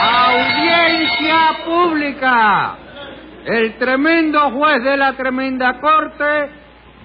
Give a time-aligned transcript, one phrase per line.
[0.00, 2.76] Audiencia pública.
[3.44, 6.50] El tremendo juez de la tremenda corte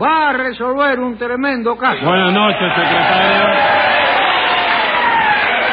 [0.01, 2.05] va a resolver un tremendo caso.
[2.05, 3.47] Buenas noches, secretario.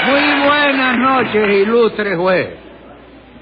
[0.06, 2.48] Muy buenas noches, ilustre juez.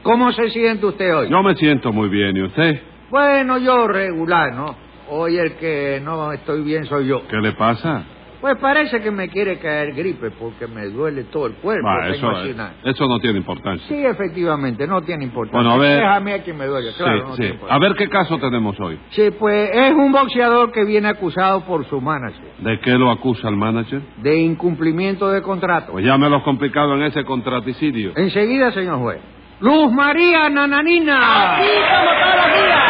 [0.03, 1.29] ¿Cómo se siente usted hoy?
[1.29, 2.83] Yo me siento muy bien, ¿y usted?
[3.11, 4.75] Bueno, yo regular, ¿no?
[5.09, 7.27] Hoy el que no estoy bien soy yo.
[7.29, 8.03] ¿Qué le pasa?
[8.43, 11.89] Pues parece que me quiere caer gripe porque me duele todo el cuerpo.
[11.89, 13.87] Ah, eso, no tiene importancia.
[13.87, 15.61] Sí, efectivamente, no tiene importancia.
[15.61, 16.01] Bueno, a ver.
[16.01, 17.19] Déjame a quien me duele, claro.
[17.19, 17.43] sí, no sí.
[17.43, 18.99] tiene A ver qué caso tenemos hoy.
[19.11, 23.49] Sí, pues es un boxeador que viene acusado por su manager ¿De qué lo acusa
[23.49, 24.03] el manager?
[24.17, 25.93] de incumplimiento de contrato.
[25.93, 28.11] Pues ya me lo complicado en ese contraticidio.
[28.17, 29.21] Enseguida, señor juez.
[29.61, 31.55] Luz María Nananina.
[31.55, 32.82] Así como todos los días.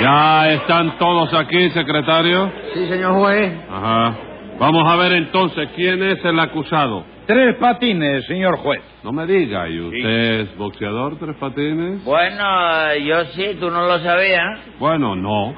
[0.00, 2.52] ¿Ya están todos aquí, secretario?
[2.72, 3.52] Sí, señor juez.
[3.68, 4.16] Ajá.
[4.60, 7.04] Vamos a ver entonces quién es el acusado.
[7.26, 8.82] Tres patines, señor juez.
[9.02, 12.04] No me diga, ¿y usted es boxeador, Tres Patines?
[12.04, 14.60] Bueno, yo sí, tú no lo sabías.
[14.78, 15.54] Bueno, no.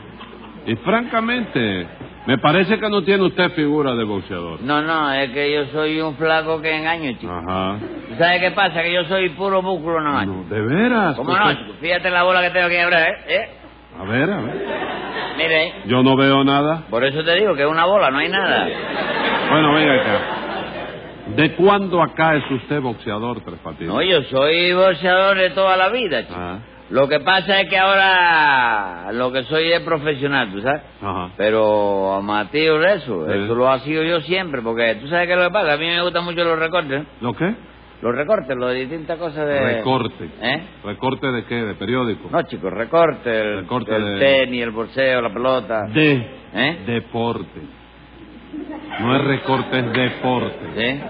[0.67, 1.87] Y francamente,
[2.27, 4.63] me parece que no tiene usted figura de boxeador.
[4.63, 7.33] No, no, es que yo soy un flaco que engaño, chico.
[7.33, 7.79] Ajá.
[8.09, 8.83] ¿Tú sabes qué pasa?
[8.83, 10.27] Que yo soy puro músculo nomás.
[10.27, 11.17] No, ¿De veras?
[11.17, 11.73] ¿Cómo Pues, no, chico?
[11.81, 13.15] Fíjate la bola que tengo aquí ahora, ¿eh?
[13.29, 13.49] ¿eh?
[14.01, 14.67] A ver, a ver.
[15.37, 16.85] Mire, Yo no veo nada.
[16.91, 18.67] por eso te digo que es una bola, no hay nada.
[19.51, 20.21] Bueno, venga acá.
[21.37, 23.93] ¿De cuándo acá es usted boxeador, Tres Patines?
[23.93, 26.35] No, yo soy boxeador de toda la vida, chico.
[26.39, 26.59] Ah,
[26.91, 30.83] Lo que pasa es que ahora lo que soy es profesional, ¿tú sabes?
[31.03, 31.31] ajá.
[31.37, 35.47] Pero amateur eso, eso lo ha sido yo siempre, porque tú sabes qué es lo
[35.47, 37.07] que pasa, a mí me gustan mucho los recortes, ¿eh?
[37.21, 37.55] ¿Lo qué?
[38.03, 39.77] los recortes, los de distintas cosas de...
[39.77, 40.29] Recorte.
[40.43, 40.63] ¿Eh?
[40.85, 41.55] ¿Recorte de qué?
[41.55, 42.29] ¿De periódico?
[42.31, 45.85] No, chicos, recorte, el, Recorte el de- tenis, el bolseo, la pelota.
[45.87, 46.13] De
[46.53, 46.79] ¿Eh?
[46.87, 47.61] deporte.
[49.01, 50.67] No es recorte, es deporte.
[50.77, 51.01] ¿Sí?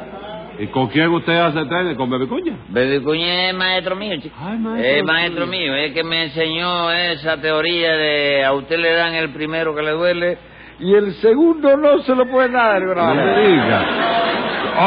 [0.58, 1.96] ¿Y con quién usted hace tenis?
[1.96, 2.56] ¿Con Bebicuña?
[2.68, 4.34] Baby Cuña es maestro mío, chico.
[4.40, 8.92] Ay, maestro Es maestro mío, es que me enseñó esa teoría de a usted le
[8.92, 10.38] dan el primero que le duele
[10.80, 12.82] y el segundo no se lo puede dar.
[12.82, 13.86] No me diga.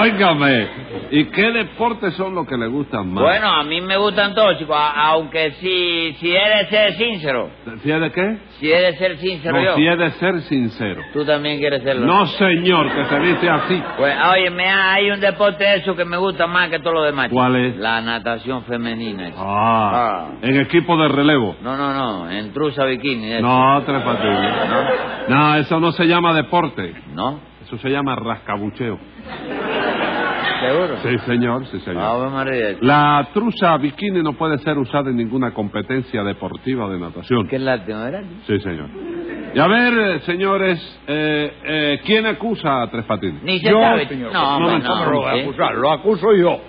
[0.01, 0.67] Óigame,
[1.11, 3.23] ¿y qué deportes son los que le gustan más?
[3.23, 7.49] Bueno, a mí me gustan todos, chicos, a- aunque si, si he de ser sincero,
[7.83, 8.37] ¿Si es de qué?
[8.59, 11.01] si he de ser sincero No, si es de ser sincero.
[11.13, 12.05] tú también quieres serlo.
[12.05, 13.83] No, señor, que se dice así.
[13.97, 17.25] Pues, oye, me hay un deporte eso que me gusta más que todo lo demás.
[17.25, 17.35] chico.
[17.35, 17.77] ¿Cuál es?
[17.77, 19.27] La natación femenina.
[19.27, 19.37] chico.
[19.39, 20.29] Ah, Ah.
[20.41, 21.55] en equipo de relevo.
[21.61, 23.33] No, no, no, en trusa bikini.
[23.33, 23.41] eso.
[23.45, 24.53] No, Tres Patines.
[25.29, 26.93] No, eso no se llama deporte.
[27.13, 27.39] ¿No?
[27.63, 28.97] Eso se llama rascabucheo.
[30.59, 30.97] ¿Seguro?
[31.03, 32.01] Sí, señor, sí, señor.
[32.03, 32.77] Ave María.
[32.81, 37.47] La truza bikini no puede ser usada en ninguna competencia deportiva de natación.
[37.47, 38.23] Qué lástima, ¿verdad?
[38.45, 38.89] Sí, señor.
[39.53, 43.41] Y a ver, eh, señores, eh, eh, ¿quién acusa a Tres Patines?
[43.43, 44.07] Ni se Yo, sabe.
[44.07, 44.31] señor.
[44.33, 44.89] No, No hombre, me- no.
[44.89, 45.39] ¿Cómo lo voy a ¿sí?
[45.41, 45.75] acusar?
[45.75, 46.59] Lo acuso yo.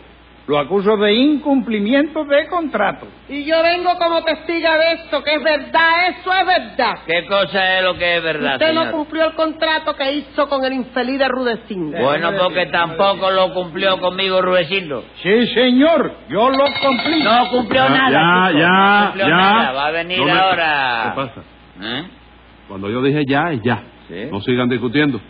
[0.48, 3.06] Lo acuso de incumplimiento de contrato.
[3.28, 6.94] Y yo vengo como testiga de esto, que es verdad, eso es verdad.
[7.06, 10.64] ¿Qué cosa es lo que es verdad, Usted no cumplió el contrato que hizo con
[10.64, 11.98] el infeliz de Rudecindo.
[11.98, 15.04] Bueno, porque tampoco lo cumplió conmigo Rubecindo.
[15.22, 16.12] Sí, señor.
[16.30, 17.22] Yo lo cumplí.
[17.22, 18.50] No cumplió Ya, nada.
[18.50, 18.68] ya, ya,
[19.00, 19.36] no cumplió ya.
[19.36, 19.72] nada.
[19.72, 21.02] Va a venir No me- ahora.
[21.04, 21.40] ¿Qué pasa?
[21.82, 22.02] ¿Eh?
[22.68, 23.82] Cuando yo dije ya, es ya.
[24.08, 24.28] Sí.
[24.30, 25.20] No sigan discutiendo.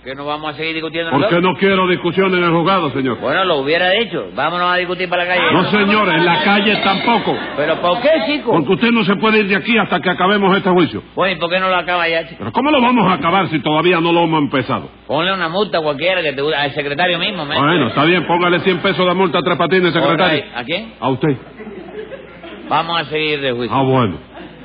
[0.00, 1.42] ¿Por qué no vamos a seguir discutiendo Porque nosotros?
[1.52, 3.20] no quiero discusión en el juzgado, señor.
[3.20, 4.28] Bueno, lo hubiera dicho.
[4.34, 5.52] Vámonos a discutir para la calle.
[5.52, 7.36] No, señor, en la calle tampoco.
[7.54, 8.50] ¿Pero por qué, chico?
[8.50, 11.02] Porque usted no se puede ir de aquí hasta que acabemos este juicio.
[11.14, 12.36] Bueno, ¿y por qué no lo acaba ya, chico?
[12.38, 14.88] Pero ¿cómo lo vamos a acabar si todavía no lo hemos empezado?
[15.06, 16.56] Ponle una multa a cualquiera que te guste.
[16.56, 17.58] Al secretario mismo, ¿me?
[17.58, 20.44] Bueno, está bien, póngale 100 pesos de multa a Tres Patines, secretario.
[20.56, 20.94] ¿A quién?
[20.98, 21.36] A usted.
[22.70, 23.76] Vamos a seguir de juicio.
[23.76, 24.16] Ah, bueno.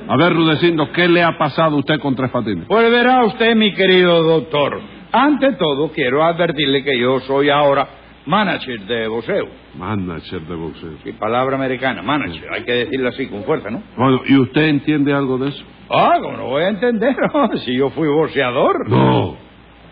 [0.08, 2.64] A ver, Rudecindo, ¿qué le ha pasado a usted con Tres Patines?
[2.68, 4.80] Pues verá usted, mi querido doctor.
[5.16, 7.88] Ante todo, quiero advertirle que yo soy ahora
[8.26, 9.48] manager de boxeo.
[9.74, 10.98] Manager de boxeo.
[11.02, 12.52] Sí, palabra americana, manager.
[12.52, 13.82] Hay que decirlo así, con fuerza, ¿no?
[13.96, 15.64] Bueno, ¿y usted entiende algo de eso?
[15.88, 17.16] Ah, ¿cómo no voy a entender?
[17.64, 18.90] si yo fui boxeador.
[18.90, 19.36] No.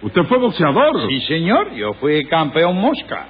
[0.03, 1.09] ¿Usted fue boxeador?
[1.09, 1.73] Sí, señor.
[1.73, 3.26] Yo fui campeón mosca.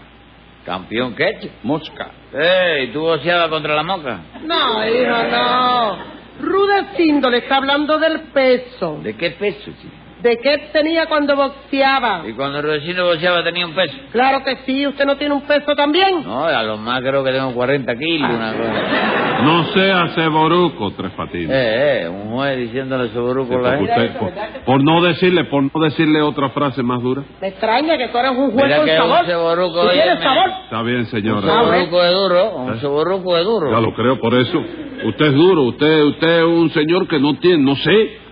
[0.67, 1.51] ¿Campeón qué?
[1.63, 2.11] Mosca.
[2.33, 4.21] Ey, ¿tú boxeabas contra la moca?
[4.45, 6.15] No, hijo, no.
[6.41, 8.99] Rudecindo le está hablando del peso.
[9.01, 10.04] ¿De qué peso, chico?
[10.25, 12.23] ¿De qué tenía cuando boxeaba?
[12.27, 13.95] Y cuando el vecino boxeaba tenía un peso.
[14.11, 16.25] Claro que sí, ¿usted no tiene un peso también?
[16.25, 19.43] No, a lo más creo que tengo 40 kilos, una cosa.
[19.43, 21.51] No sea ceboruco, Tres Patines.
[21.51, 23.91] Eh, eh, un juez diciéndole Sí, con la gente.
[23.93, 24.33] usted- por,
[24.65, 27.23] por no decirle, por no decirle otra frase más dura.
[27.43, 29.27] Me extraña que tú eres un juez Mira con que un sabor.
[29.27, 30.51] ceboruco, ¿Tú tienes sabor?
[30.65, 31.41] Está bien, Un señora.
[31.43, 32.77] soborruco de duro, un ¿Eh?
[33.37, 33.71] de duro.
[33.73, 34.59] Ya lo creo, por eso.
[35.05, 38.24] Usted es duro, usted, usted es un señor que no tiene, no sé.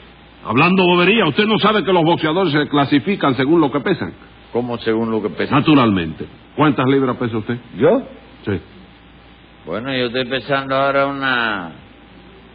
[0.44, 4.12] Hablando bobería, usted no sabe que los boxeadores se clasifican según lo que pesan.
[4.52, 5.54] ¿Cómo según lo que pesa?
[5.54, 6.26] Naturalmente.
[6.56, 7.56] ¿Cuántas libras pesa usted?
[7.76, 8.02] ¿Yo?
[8.44, 8.60] Sí.
[9.66, 11.70] Bueno, yo estoy pesando ahora una...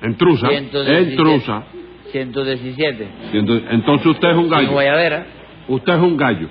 [0.01, 0.47] Entrusa.
[0.49, 1.11] 117.
[1.11, 1.63] Entrusa.
[2.11, 3.07] 117.
[3.31, 4.71] Ciento- Entonces usted es un Sin gallo.
[4.71, 5.25] guayabera.
[5.67, 6.49] Usted es un gallo.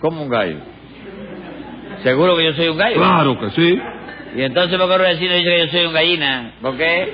[0.00, 0.56] ¿Cómo un gallo?
[2.02, 2.96] ¿Seguro que yo soy un gallo?
[2.96, 3.80] Claro que sí.
[4.36, 6.52] ¿Y entonces por qué Rudecindo dice que yo soy un gallina?
[6.60, 7.12] ¿Por qué?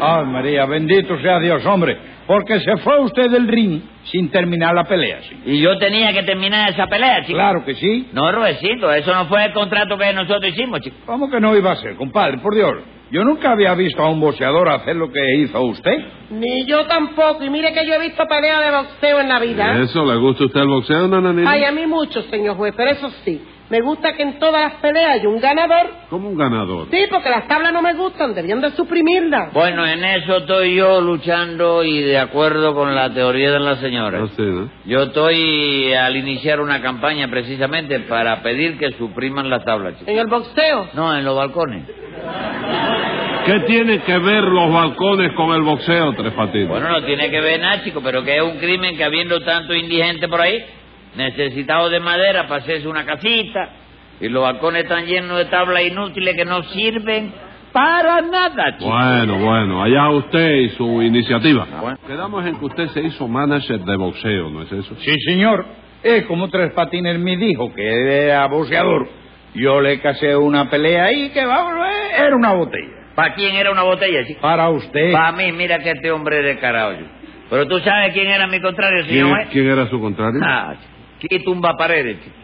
[0.00, 1.96] Ay, María, bendito sea Dios, hombre.
[2.26, 5.36] Porque se fue usted del ring sin terminar la pelea, sí.
[5.46, 7.34] Y yo tenía que terminar esa pelea, chico.
[7.34, 8.08] Claro que sí.
[8.12, 10.96] No, Rudecindo, eso no fue el contrato que nosotros hicimos, chico.
[11.06, 12.38] ¿Cómo que no iba a ser, compadre?
[12.38, 12.74] Por Dios.
[13.12, 15.98] Yo nunca había visto a un boxeador hacer lo que hizo usted.
[16.30, 17.44] Ni yo tampoco.
[17.44, 19.82] Y mire que yo he visto peleas de boxeo en la vida.
[19.82, 21.50] ¿Eso le gusta a usted el boxeo, nananina?
[21.50, 23.42] Ay, a mí mucho, señor juez, pero eso sí.
[23.68, 25.90] Me gusta que en todas las peleas haya un ganador.
[26.08, 26.88] Como un ganador.
[26.90, 29.52] Sí, porque las tablas no me gustan, debían de suprimirlas.
[29.52, 34.20] Bueno, en eso estoy yo luchando y de acuerdo con la teoría de la señora.
[34.20, 34.70] ¿no?
[34.86, 40.10] Yo estoy al iniciar una campaña precisamente para pedir que supriman las tablas, chico.
[40.10, 40.88] En el boxeo.
[40.94, 41.82] No, en los balcones.
[43.44, 46.68] ¿Qué tiene que ver los balcones con el boxeo, Tres Patines?
[46.68, 49.74] Bueno, no tiene que ver nada, chico, pero que es un crimen que habiendo tanto
[49.74, 50.64] indigente por ahí,
[51.16, 53.70] necesitado de madera para hacerse una casita,
[54.20, 57.32] y los balcones están llenos de tablas inútiles que no sirven
[57.72, 58.90] para nada, chico.
[58.90, 61.66] Bueno, bueno, allá usted y su iniciativa.
[61.72, 61.98] Ah, bueno.
[62.06, 64.94] Quedamos en que usted se hizo manager de boxeo, ¿no es eso?
[65.00, 65.64] Sí, señor.
[66.02, 69.08] Es como Tres Patines me dijo que era boxeador.
[69.54, 73.01] Yo le casé una pelea ahí que, vamos, eh, era una botella.
[73.14, 74.40] ¿Para quién era una botella, chico?
[74.40, 75.12] Para usted.
[75.12, 77.08] Para mí, mira que este hombre es descarado, chico.
[77.50, 79.36] Pero tú sabes quién era mi contrario, ¿Quién, señor.
[79.36, 79.48] juez?
[79.52, 80.40] quién era su contrario?
[80.42, 80.74] Ah,
[81.20, 82.36] ¿Qué tumba paredes, chico?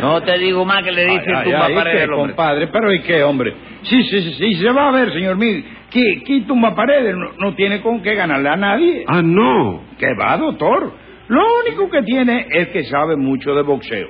[0.00, 2.34] No te digo más que le dice Ay, tumba ay, paredes ¿qué, al hombre.
[2.34, 2.66] compadre?
[2.68, 3.54] ¿Pero y qué, hombre?
[3.82, 5.64] Sí, sí, sí, sí, se va a ver, señor Mil.
[5.90, 7.14] ¿Qué, qué tumba paredes?
[7.16, 9.04] No, no tiene con qué ganarle a nadie.
[9.06, 9.82] Ah, no.
[9.98, 10.92] ¿Qué va, doctor?
[11.28, 14.08] Lo único que tiene es que sabe mucho de boxeo.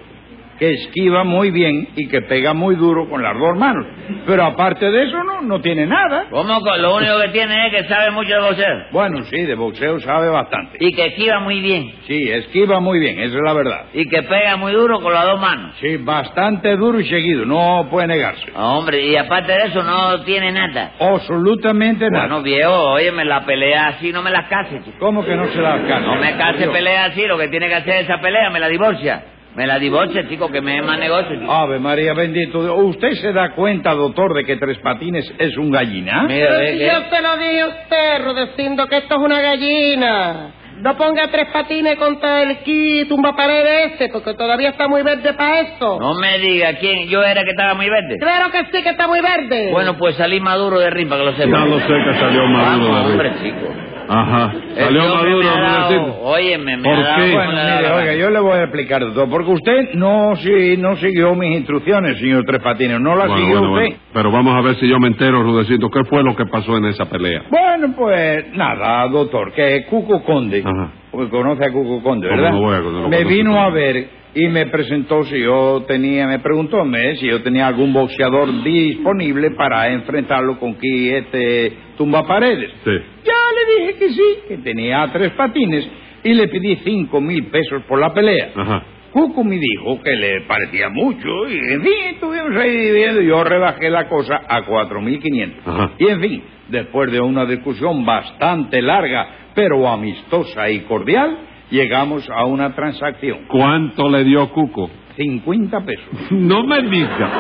[0.59, 3.87] Que esquiva muy bien y que pega muy duro con las dos manos.
[4.27, 6.27] Pero aparte de eso, no, no tiene nada.
[6.31, 6.63] ¿Cómo?
[6.65, 8.85] que Lo único que tiene es que sabe mucho de boxeo.
[8.91, 10.79] Bueno, sí, de boxeo sabe bastante.
[10.81, 11.93] Y que esquiva muy bien.
[12.07, 13.87] Sí, esquiva muy bien, esa es la verdad.
[13.93, 15.77] Y que pega muy duro con las dos manos.
[15.81, 18.51] Sí, bastante duro y seguido, no puede negarse.
[18.57, 20.93] Hombre, y aparte de eso no tiene nada.
[20.99, 22.27] Absolutamente nada.
[22.27, 24.97] Bueno, viejo, óyeme, la pelea así no me las case, chico.
[24.99, 26.07] ¿Cómo que no se la alcanza?
[26.07, 29.23] No me case pelea así, lo que tiene que hacer esa pelea, me la divorcia.
[29.59, 31.37] Me la divorcia, chico, que me es más negocio.
[31.39, 31.51] chico.
[31.53, 32.63] Ave María bendito.
[32.63, 32.77] Dios.
[32.79, 36.23] ¿Usted se da cuenta, doctor, de que Tres Patines es un gallina?
[36.23, 39.21] Mira, Pero ve si que- yo se lo dije a usted, Rudecindo, que esto es
[39.21, 40.51] una gallina.
[40.81, 45.33] No ponga tres patines contra el ki tumba pared ese, porque todavía está muy verde
[45.35, 45.99] para eso.
[45.99, 48.15] No me diga quién, yo era que estaba muy verde.
[48.21, 49.73] Claro que sí que está muy verde.
[49.73, 51.51] Bueno, pues salí maduro de rimba, que lo sepa.
[51.59, 53.75] Ya lo sé que salió maduro Vamos, de hombre, chico.
[54.09, 54.55] Ajá.
[54.75, 56.21] Salió maduro, me ha dado-.
[56.23, 59.29] Óyeme, me ¿Por ha dado Bueno, mire, la oiga, yo le voy a explicar, doctor,
[59.29, 63.59] porque usted no, si- no siguió mis instrucciones, señor Tres Patines, no las Bueno, siguió
[63.61, 63.87] bueno, usted.
[63.91, 64.03] bueno.
[64.15, 65.91] Pero vamos a ver si yo me entero, Rudecindo.
[65.91, 67.43] ¿Qué fue lo que pasó en esa pelea?
[67.51, 70.93] Bueno, pues nada, doctor, que Cuco Conde, Ajá.
[71.11, 72.53] porque conoce a Cuco Conde, ¿Cómo ¿verdad?
[72.53, 73.03] no voy a conocer?
[73.03, 73.61] Lo me vino todo.
[73.61, 77.93] a ver y me presentó si yo tenía, me preguntó me, si yo tenía algún
[77.93, 82.71] boxeador disponible para enfrentarlo con que este tumba paredes.
[82.85, 82.91] Sí.
[83.25, 83.33] Ya
[83.81, 85.89] dije que sí, que tenía tres patines
[86.25, 88.51] y le pedí cinco mil pesos por la pelea.
[88.55, 88.83] Ajá.
[89.13, 93.43] Cuco me dijo que le parecía mucho y en fin, estuvimos ahí dividiendo y yo
[93.43, 95.67] rebajé la cosa a cuatro mil quinientos.
[95.67, 95.93] Ajá.
[95.99, 101.39] Y en fin, después de una discusión bastante larga, pero amistosa y cordial,
[101.71, 103.47] llegamos a una transacción.
[103.49, 104.91] ¿Cuánto le dio Cuco?
[105.17, 106.31] 50 pesos.
[106.31, 107.31] No me diga.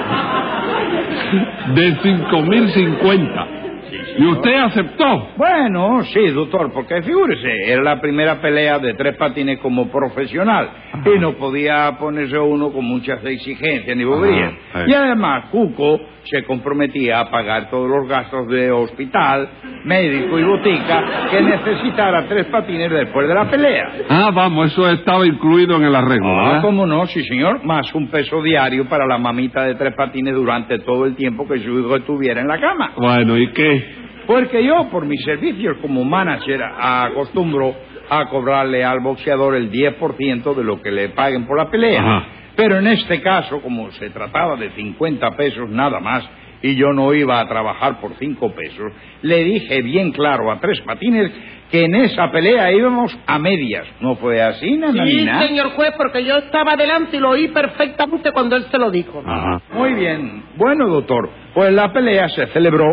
[1.75, 3.58] De cinco mil cincuenta.
[4.18, 5.28] ¿Y usted aceptó?
[5.37, 10.68] Bueno, sí, doctor, porque figúrese, era la primera pelea de tres patines como profesional
[11.04, 14.52] y no podía ponerse uno con muchas exigencias ni boberías.
[14.72, 14.90] Ajá, sí.
[14.90, 19.48] Y además, Cuco se comprometía a pagar todos los gastos de hospital,
[19.84, 23.92] médico y botica que necesitara tres patines después de la pelea.
[24.10, 26.62] Ah, vamos, eso estaba incluido en el arreglo, Ah, ¿verdad?
[26.62, 27.64] cómo no, sí, señor.
[27.64, 31.58] Más un peso diario para la mamita de tres patines durante todo el tiempo que
[31.60, 32.92] su hijo estuviera en la cama.
[32.96, 34.08] Bueno, ¿y qué?
[34.28, 37.75] Porque yo, por mis servicios como manager, acostumbro
[38.11, 42.00] a cobrarle al boxeador el 10% de lo que le paguen por la pelea.
[42.00, 42.26] Ajá.
[42.54, 46.28] Pero en este caso, como se trataba de 50 pesos nada más,
[46.61, 48.92] y yo no iba a trabajar por cinco pesos,
[49.23, 51.30] le dije bien claro a Tres Patines
[51.70, 53.87] que en esa pelea íbamos a medias.
[54.00, 55.47] ¿No fue así, Sí, Nananina?
[55.47, 59.23] señor juez, porque yo estaba delante y lo oí perfectamente cuando él se lo dijo.
[59.25, 59.61] Ajá.
[59.73, 60.42] Muy bien.
[60.56, 62.87] Bueno, doctor, pues la pelea se celebró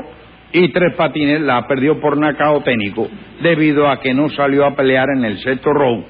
[0.55, 3.09] y Tres Patines la perdió por nacao técnico
[3.41, 6.05] debido a que no salió a pelear en el sexto round,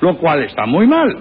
[0.00, 1.16] lo cual está muy mal.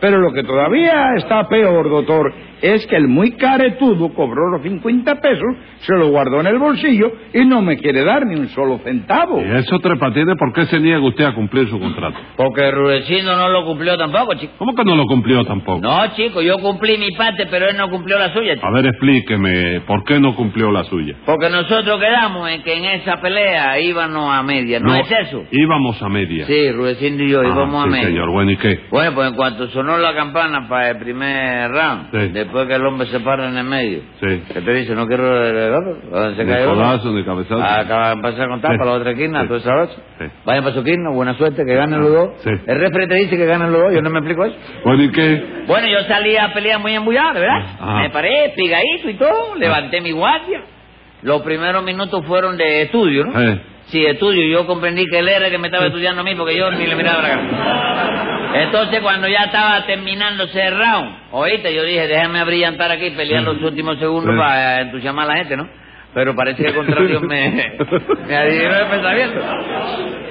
[0.00, 5.14] Pero lo que todavía está peor, doctor, es que el muy caretudo cobró los 50
[5.20, 8.78] pesos, se lo guardó en el bolsillo y no me quiere dar ni un solo
[8.84, 9.40] centavo.
[9.42, 12.16] ¿Y eso, Tres Patines, por qué se niega usted a cumplir su contrato?
[12.36, 14.52] Porque Rudecindo no lo cumplió tampoco, chico.
[14.58, 15.80] ¿Cómo que no lo cumplió tampoco?
[15.80, 18.66] No, chico, yo cumplí mi parte, pero él no cumplió la suya, chico.
[18.66, 21.14] A ver, explíqueme, ¿por qué no cumplió la suya?
[21.26, 25.44] Porque nosotros quedamos en que en esa pelea íbamos a media, ¿no, es eso?
[25.50, 26.46] Íbamos a media.
[26.46, 28.06] Sí, Rudecindo y yo Ah, íbamos a sí, media.
[28.06, 28.30] señor.
[28.30, 28.80] Bueno, ¿y qué?
[28.90, 32.32] Bueno, pues en cuanto sonó la campana para el primer round, Sí.
[32.52, 34.42] Después que el hombre se para en el medio, Sí.
[34.52, 34.94] ¿qué te dice?
[34.94, 35.24] No quiero...
[36.10, 36.70] ¿Dónde se cayó?
[36.74, 37.62] codazo, ni cabezazo.
[37.62, 38.78] Acaba de pasar a contar Sí.
[38.78, 39.48] para la otra esquina, Sí.
[39.48, 39.90] tú sabes.
[40.18, 40.24] Sí.
[40.44, 42.46] Vayan para su esquina, buena suerte, que ganen los dos.
[42.66, 44.56] El refri te dice que ganen los dos, yo no me explico eso.
[44.84, 45.44] Bueno, ¿y qué?
[45.66, 47.58] Bueno, yo salí a pelear muy embullado, ¿verdad?
[47.80, 48.00] Ajá.
[48.02, 50.60] Me paré pigadito y todo, levanté mi guardia.
[51.22, 53.32] Los primeros minutos fueron de estudio, ¿no?
[53.86, 54.46] Sí, estudio.
[54.50, 56.86] Yo comprendí que él era el que me estaba estudiando a mí porque yo ni
[56.86, 58.01] le miraba la cara.
[58.54, 63.60] Entonces, cuando ya estaba terminándose el round, oíste, yo dije, déjame abrillantar aquí, pelear los
[63.62, 64.38] últimos segundos Sí.
[64.38, 65.68] para entusiasmar a la gente, ¿no?
[66.14, 67.48] Pero parece que al contrario me,
[68.28, 69.40] me adivinó el pensamiento.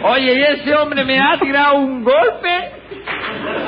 [0.03, 2.71] Oye, y ese hombre me ha tirado un golpe,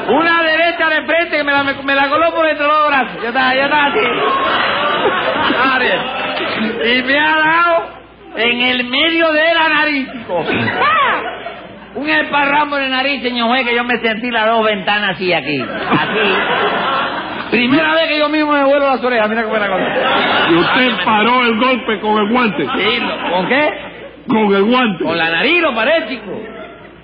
[0.09, 3.21] una derecha de frente que me la, me la coló por entre los dos brazos.
[3.23, 3.99] Ya está, ya está así.
[6.85, 7.83] Y me ha dado
[8.35, 10.07] en el medio de la nariz.
[10.81, 11.21] ¡Ah!
[11.95, 15.31] Un esparramo en la nariz, señor juez, que yo me sentí las dos ventanas así
[15.31, 15.61] aquí.
[15.61, 17.51] Así.
[17.51, 20.49] Primera vez que yo mismo me vuelvo las orejas, mira cómo es la cosa.
[20.49, 22.63] Y usted paró el golpe con el guante.
[22.63, 23.69] Sí, ¿con qué?
[24.27, 25.03] Con el guante.
[25.03, 26.31] Con la nariz lo paré, chico.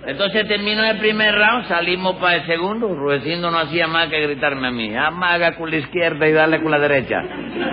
[0.09, 2.87] Entonces terminó el primer round, salimos para el segundo.
[2.93, 4.95] Rudecindo no hacía más que gritarme a mí.
[4.95, 7.21] Amaga con la izquierda y dale con la derecha.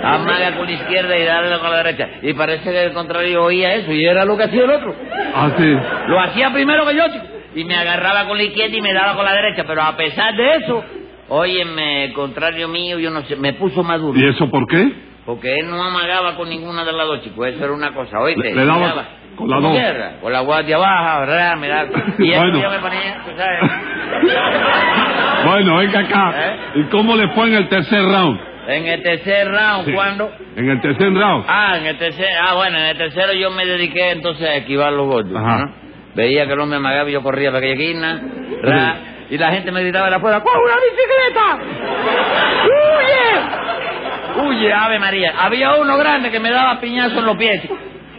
[0.02, 2.08] Amaga con la izquierda y dale con la derecha.
[2.22, 4.94] Y parece que el contrario oía eso y era lo que hacía el otro.
[5.34, 5.76] Ah, sí.
[6.08, 7.24] Lo hacía primero que yo, chico.
[7.54, 9.64] Y me agarraba con la izquierda y me daba con la derecha.
[9.66, 10.84] Pero a pesar de eso,
[11.28, 14.18] óyeme, el contrario mío, yo no sé, me puso más duro.
[14.18, 14.92] ¿Y eso por qué?
[15.24, 17.46] Porque él no amagaba con ninguna de las dos, chicos.
[17.48, 18.42] Eso era una cosa, oíste.
[18.54, 19.04] Le- le daba
[19.36, 19.78] con ¿cómo dos.
[20.20, 21.56] Con la guardia baja, ¿verdad?
[21.56, 21.86] Mirá.
[22.18, 22.62] Y eso Bueno.
[22.62, 23.60] yo me ponía, tú sabes.
[25.44, 26.34] Bueno, venga acá.
[26.36, 26.56] ¿Eh?
[26.76, 28.40] ¿Y cómo le fue en el tercer round?
[28.68, 29.92] En el tercer round, Sí.
[29.92, 30.30] ¿cuándo?
[30.56, 31.44] En el tercer round.
[31.46, 34.92] Ah, en el tercer, ah, bueno, en el tercero yo me dediqué entonces a esquivar
[34.92, 35.36] los golpes.
[35.36, 35.58] Ajá.
[35.58, 35.72] ¿no?
[36.16, 38.20] Veía que el hombre amagaba y yo corría para aquella esquina,
[38.62, 38.96] ra,
[39.30, 41.58] y la gente me gritaba de afuera, ¡coge una bicicleta!
[44.40, 44.48] ¡Huye!
[44.48, 45.34] ¡Huye, Ave María!
[45.38, 47.62] Había uno grande que me daba piñazo en los pies.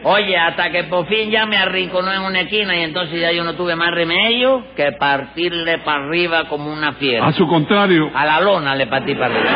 [0.03, 3.43] Oye, hasta que por fin ya me arrinconó en una esquina y entonces ya yo
[3.43, 7.25] no tuve más remedio que partirle para arriba como una fiera.
[7.25, 8.09] A su contrario.
[8.13, 9.51] A la lona le partí para arriba.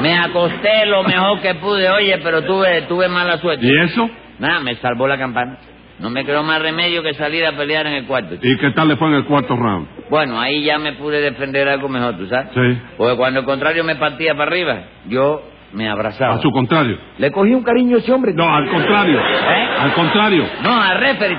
[0.00, 3.66] Me acosté lo mejor que pude, oye, pero tuve, tuve mala suerte.
[3.66, 4.08] ¿Y eso?
[4.38, 5.58] Nada, me salvó la campana.
[5.98, 8.36] No me quedó más remedio que salir a pelear en el cuarto.
[8.40, 9.88] ¿Y qué tal le fue en el cuarto round?
[10.08, 12.50] Bueno, ahí ya me pude defender algo mejor, ¿tú sabes?
[12.54, 12.80] Sí.
[12.96, 15.42] Porque cuando el contrario me partía para arriba, yo
[15.72, 16.34] me abrazaba.
[16.34, 16.98] A su contrario.
[17.18, 18.32] Le cogí un cariño a ese hombre.
[18.34, 19.18] No, al contrario.
[19.20, 19.68] ¿Eh?
[19.80, 20.44] Al contrario.
[20.62, 21.38] No, al referee.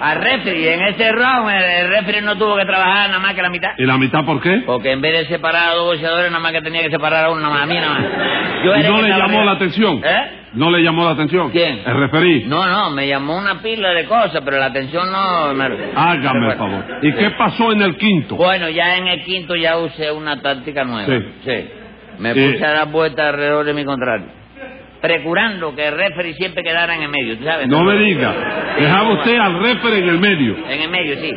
[0.00, 0.74] Al referee.
[0.74, 3.68] En ese round el, referee no tuvo que trabajar nada más que la mitad.
[3.76, 4.62] ¿Y la mitad por qué?
[4.64, 7.30] Porque en vez de separar a dos boxeadores, nada más que tenía que separar a
[7.30, 8.02] uno, nada más, a mí nada más.
[8.64, 9.44] Yo ¿Y no le llamó arriba.
[9.44, 10.00] la atención?
[10.04, 10.30] ¿Eh?
[10.54, 11.50] ¿No le llamó la atención?
[11.50, 11.82] ¿Quién?
[11.86, 12.44] El referí.
[12.46, 15.54] No, no, me llamó una pila de cosas, pero la atención no...
[15.54, 16.84] me- Hágame el favor.
[17.02, 18.36] ¿Y qué pasó en el quinto?
[18.36, 21.06] Bueno, ya en el quinto ya usé una táctica nueva.
[21.44, 21.68] Sí.
[22.20, 24.26] Me puse a dar vueltas alrededor de mi contrario.
[25.00, 27.66] Procurando que el referee siempre quedara en el medio, ¿tú sabes?
[27.66, 28.74] No me diga.
[28.78, 30.56] Dejaba usted al referee en el medio.
[30.68, 31.32] En el medio, sí.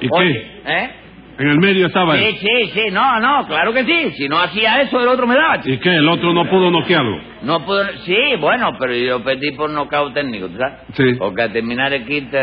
[0.00, 0.32] ¿Y Oye,
[0.64, 0.72] qué?
[0.72, 0.90] ¿eh?
[1.36, 2.34] En el medio estaba Sí, él.
[2.36, 4.12] sí, sí, no, no, claro que sí.
[4.16, 5.60] Si no hacía eso, el otro me daba.
[5.64, 5.96] ¿Y qué?
[5.96, 7.18] ¿El otro no pudo noquearlo?
[7.42, 10.74] No pudo, sí, bueno, pero yo perdí por nocaut técnico, ¿tú sabes?
[10.94, 11.14] Sí.
[11.18, 12.38] Porque al terminar el quinto,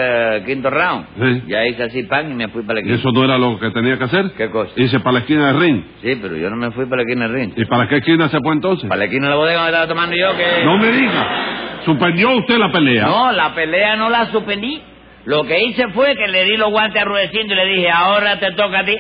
[0.46, 1.44] quinto round, Sí.
[1.48, 3.00] ya hice así pan y me fui para la ¿Y esquina.
[3.00, 4.32] eso no era lo que tenía que hacer?
[4.38, 4.72] ¿Qué cosa?
[4.76, 5.84] Hice para la esquina del ring.
[6.02, 7.54] Sí, pero yo no me fui para la esquina del ring.
[7.56, 8.90] ¿Y para qué esquina se fue entonces?
[8.90, 10.66] Para la esquina de la bodega donde estaba tomando yo que...
[10.66, 11.80] No me diga.
[11.86, 13.06] ¿Suspendió usted la pelea?
[13.08, 14.82] No, la pelea no la suspendí.
[15.26, 18.52] Lo que hice fue que le di los guantes a y le dije, ahora te
[18.52, 18.98] toca a ti.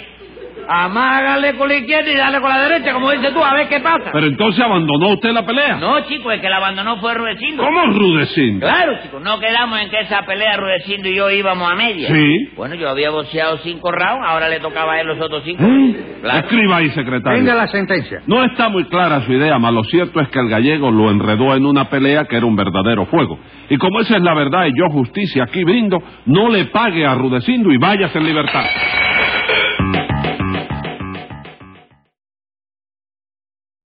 [0.73, 3.81] Amágale con la izquierda y dale con la derecha, como dices tú, a ver qué
[3.81, 4.09] pasa.
[4.13, 5.75] Pero entonces abandonó usted la pelea.
[5.75, 7.61] No, chico, el que la abandonó fue Rudecindo.
[7.61, 8.65] ¿Cómo Rudecindo?
[8.65, 12.07] Claro, chico, no quedamos en que esa pelea Rudecindo y yo íbamos a media.
[12.07, 12.49] Sí.
[12.55, 15.61] Bueno, yo había boxeado cinco rounds, ahora le tocaba a él los otros cinco.
[15.61, 16.19] ¿Eh?
[16.21, 16.39] Claro.
[16.39, 17.39] Escriba ahí, secretario.
[17.39, 18.21] Venga la sentencia.
[18.25, 21.53] No está muy clara su idea, mas lo cierto es que el gallego lo enredó
[21.53, 23.37] en una pelea que era un verdadero fuego.
[23.69, 27.13] Y como esa es la verdad y yo justicia aquí brindo, no le pague a
[27.15, 28.63] Rudecindo y váyase en libertad.